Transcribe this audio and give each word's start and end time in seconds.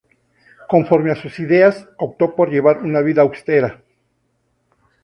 Conforme 0.67 1.11
a 1.11 1.15
sus 1.15 1.37
ideas, 1.39 1.87
optó 1.99 2.33
por 2.33 2.49
llevar 2.49 2.79
una 2.79 3.01
vida 3.01 3.21
austera. 3.21 3.83